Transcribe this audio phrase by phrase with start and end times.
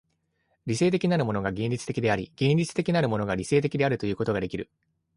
[0.65, 4.67] 理性的なるものが現実的であり、現実的なるものが理性的であるということができる。